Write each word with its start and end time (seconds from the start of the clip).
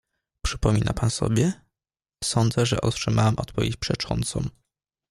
"Przypomina 0.45 0.93
pan 0.93 1.09
sobie, 1.09 1.53
sądzę, 2.23 2.65
że 2.65 2.81
otrzymałem 2.81 3.35
odpowiedź 3.37 3.77
przeczącą." 3.77 4.43